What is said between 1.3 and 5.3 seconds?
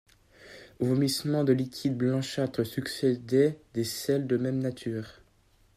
de liquide blanchâtre succédaient des selles de même nature.